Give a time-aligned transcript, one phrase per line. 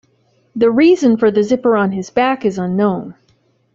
[0.55, 3.13] The reason for the zipper on his back is unknown.